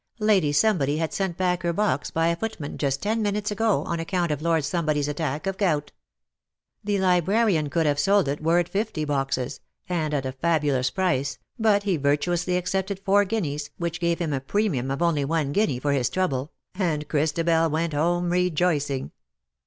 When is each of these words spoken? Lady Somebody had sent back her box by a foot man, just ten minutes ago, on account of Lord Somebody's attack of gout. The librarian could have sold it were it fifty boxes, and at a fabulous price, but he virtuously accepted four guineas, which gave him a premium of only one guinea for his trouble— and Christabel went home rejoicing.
Lady 0.17 0.51
Somebody 0.51 0.97
had 0.97 1.13
sent 1.13 1.37
back 1.37 1.61
her 1.61 1.73
box 1.73 2.09
by 2.09 2.29
a 2.29 2.35
foot 2.35 2.59
man, 2.59 2.75
just 2.79 3.03
ten 3.03 3.21
minutes 3.21 3.51
ago, 3.51 3.83
on 3.83 3.99
account 3.99 4.31
of 4.31 4.41
Lord 4.41 4.65
Somebody's 4.65 5.07
attack 5.07 5.45
of 5.45 5.59
gout. 5.59 5.91
The 6.83 6.97
librarian 6.97 7.69
could 7.69 7.85
have 7.85 7.99
sold 7.99 8.27
it 8.27 8.41
were 8.41 8.57
it 8.57 8.67
fifty 8.67 9.05
boxes, 9.05 9.59
and 9.87 10.11
at 10.15 10.25
a 10.25 10.31
fabulous 10.31 10.89
price, 10.89 11.37
but 11.59 11.83
he 11.83 11.97
virtuously 11.97 12.57
accepted 12.57 12.99
four 12.99 13.25
guineas, 13.25 13.69
which 13.77 13.99
gave 13.99 14.17
him 14.17 14.33
a 14.33 14.41
premium 14.41 14.89
of 14.89 15.03
only 15.03 15.23
one 15.23 15.51
guinea 15.51 15.77
for 15.77 15.91
his 15.93 16.09
trouble— 16.09 16.51
and 16.73 17.07
Christabel 17.07 17.69
went 17.69 17.93
home 17.93 18.31
rejoicing. 18.31 19.11